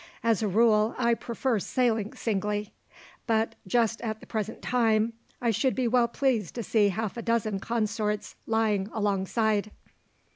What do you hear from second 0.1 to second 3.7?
As a rule, I prefer sailing singly; but